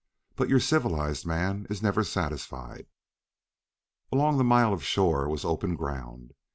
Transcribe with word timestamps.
But 0.35 0.49
your 0.49 0.59
civilized 0.59 1.27
man 1.27 1.67
is 1.69 1.83
never 1.83 2.03
satisfied. 2.03 2.87
Along 4.11 4.39
the 4.39 4.43
mile 4.43 4.73
of 4.73 4.83
shore 4.83 5.29
was 5.29 5.45
open 5.45 5.75
ground. 5.75 6.33